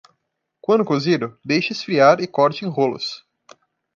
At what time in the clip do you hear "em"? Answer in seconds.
2.65-2.67